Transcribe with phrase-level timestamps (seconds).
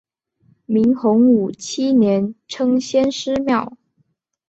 [0.65, 3.77] 明洪武七年称先师庙。